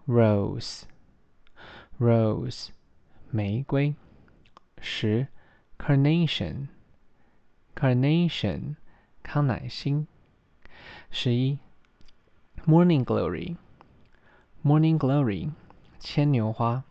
[0.06, 0.82] ，Rose，Rose，
[3.30, 3.96] 玫瑰。
[4.80, 5.28] 十
[5.78, 8.76] ，Carnation，Carnation，
[9.22, 10.06] 康乃馨。
[11.10, 11.58] 十一
[12.66, 15.52] ，Morning Glory，Morning Glory，
[15.98, 16.84] 牵牛花。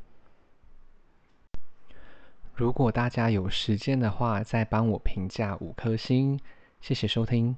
[2.55, 6.41] 如果大家有时间的话，再帮我评价五颗星，
[6.81, 7.57] 谢谢收听。